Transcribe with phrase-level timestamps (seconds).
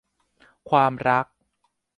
[0.69, 1.25] ความรัก